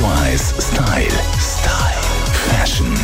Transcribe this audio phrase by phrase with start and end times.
[0.00, 1.12] Radio 1 Style.
[1.38, 2.00] Style.
[2.48, 2.98] Fashion.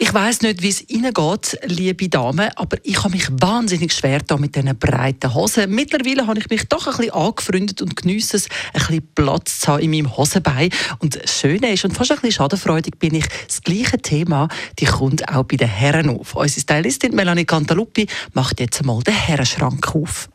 [0.00, 4.18] Ich weiß nicht, wie es Ihnen geht, liebe Damen, aber ich habe mich wahnsinnig schwer
[4.26, 5.72] da mit diesen breiten Hosen.
[5.72, 9.68] Mittlerweile habe ich mich doch ein bisschen angefreundet und geniesse es, ein bisschen Platz zu
[9.68, 10.70] haben in meinem Hosenbein.
[10.98, 14.48] Und das Schöne ist, und fast ein bisschen schadenfreudig bin ich, das gleiche Thema,
[14.80, 16.34] die kommt auch bei den Herren auf.
[16.34, 20.28] Unsere Stylistin Melanie Cantaluppi macht jetzt einmal den Herrenschrank auf.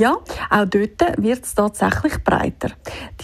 [0.00, 0.16] Ja,
[0.48, 2.70] auch dort wird es tatsächlich breiter.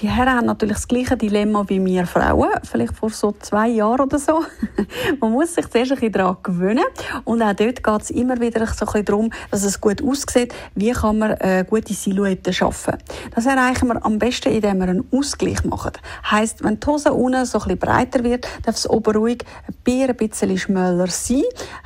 [0.03, 4.03] Die Herren haben natürlich das gleiche Dilemma wie wir Frauen, vielleicht vor so zwei Jahren
[4.03, 4.45] oder so.
[5.21, 6.85] Man muss sich zuerst ein daran gewöhnen
[7.25, 10.53] und auch dort geht es immer wieder so ein bisschen darum, dass es gut aussieht,
[10.75, 12.99] wie kann man eine gute Silhouette schaffen.
[13.35, 15.93] Das erreichen wir am besten, indem wir einen Ausgleich machen.
[16.31, 19.43] Heißt, wenn die Hose unten so ein breiter wird, darf es oben ruhig
[19.87, 21.45] ein bisschen schmäler sein.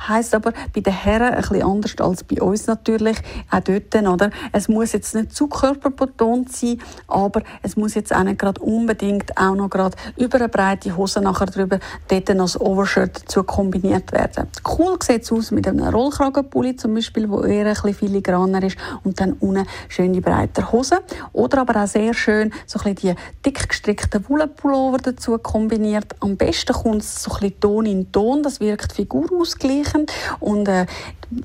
[0.09, 3.17] Heißt aber bei den Herren ein bisschen anders als bei uns natürlich.
[3.49, 4.29] Auch dort, oder?
[4.51, 9.37] Es muss jetzt nicht zu körperbetont sein, aber es muss jetzt auch nicht gerade unbedingt
[9.37, 14.11] auch noch gerade über eine breite Hose nachher drüber dort noch das Overshirt dazu kombiniert
[14.11, 14.47] werden.
[14.67, 18.77] Cool sieht es aus mit einem Rollkragenpulli zum Beispiel, wo eher ein bisschen filigraner ist
[19.03, 20.99] und dann unten schöne breite Hose.
[21.31, 26.15] Oder aber auch sehr schön so ein die dick gestrickten Wollenpullover dazu kombiniert.
[26.19, 30.85] Am besten kommt es so ein bisschen Ton in Ton, das wirkt figurausgleichend und äh,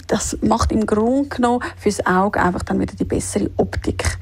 [0.07, 4.19] das macht im Grunde genommen fürs Auge einfach dann wieder die bessere Optik.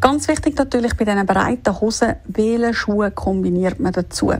[0.00, 4.32] Ganz wichtig natürlich bei diesen breiten Hosen, welche Schuhe kombiniert man dazu?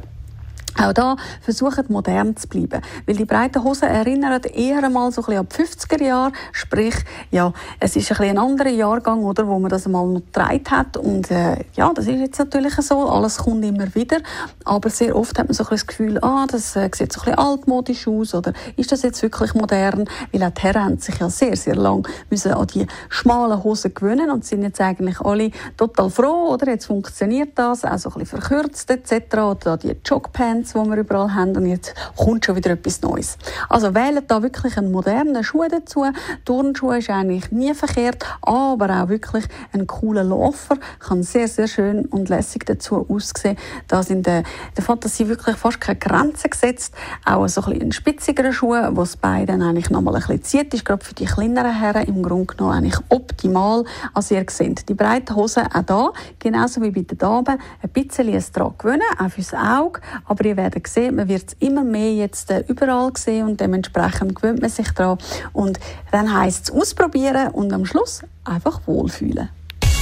[0.78, 2.80] Auch da versuchen modern zu bleiben.
[3.06, 6.32] Weil die breiten Hosen erinnern eher mal so ein bisschen an die 50er Jahre.
[6.52, 6.94] Sprich,
[7.30, 10.64] ja, es ist ein, bisschen ein anderer Jahrgang, oder, wo man das mal noch getragen
[10.70, 10.96] hat.
[10.96, 13.08] Und, äh, ja, das ist jetzt natürlich so.
[13.08, 14.18] Alles kommt immer wieder.
[14.64, 17.20] Aber sehr oft hat man so ein bisschen das Gefühl, ah, das äh, sieht so
[17.20, 18.34] ein bisschen altmodisch aus.
[18.34, 20.08] Oder ist das jetzt wirklich modern?
[20.32, 23.92] Weil auch die Herren haben sich ja sehr, sehr lang müssen an die schmalen Hosen
[23.92, 26.68] gewöhnen und sind jetzt eigentlich alle total froh, oder?
[26.68, 27.84] Jetzt funktioniert das.
[27.84, 29.36] Auch so ein bisschen verkürzt etc.
[29.38, 33.38] Oder die Jogpants Trends, die wir überall haben und jetzt kommt schon wieder etwas Neues.
[33.68, 36.04] Also wählt da wirklich einen modernen Schuh dazu.
[36.44, 40.76] Turnschuhe ist eigentlich nie verkehrt, aber auch wirklich einen coolen Läufer.
[40.98, 43.56] Kann sehr, sehr schön und lässig dazu aussehen.
[43.88, 44.44] Da sind in
[44.76, 46.94] der Fantasie wirklich fast keine Grenzen gesetzt.
[47.24, 50.74] Auch so ein, ein spitzigerer Schuh, wo das Bein dann eigentlich nochmal ein bisschen zieht,
[50.74, 53.84] ist gerade für die kleineren Herren im Grunde genommen eigentlich optimal.
[54.14, 58.28] Also ihr seht, die breiten Hosen auch da, genauso wie bei den Damen, ein bisschen
[58.34, 62.12] es daran gewöhnen, auch fürs Auge, aber ihr werdet sehen, man wird es immer mehr
[62.12, 65.18] jetzt äh, überall sehen und dementsprechend gewöhnt man sich daran.
[65.52, 65.80] Und
[66.12, 69.48] dann heisst es ausprobieren und am Schluss einfach wohlfühlen.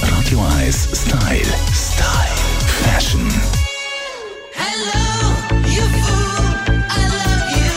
[0.01, 1.45] Radio 1 Style.
[1.71, 2.35] Style.
[2.83, 3.27] Fashion.
[4.53, 7.69] Hello, you fool, I love you.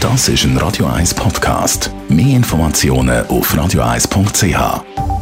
[0.00, 1.90] Das ist ein Radio 1 Podcast.
[2.08, 5.13] Mehr Informationen auf radio1.ch.